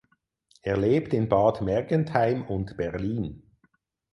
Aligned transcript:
Er 0.63 0.77
lebt 0.77 1.13
in 1.13 1.29
Bad 1.29 1.61
Mergentheim 1.61 2.43
und 2.47 2.75
Berlin. 2.75 3.43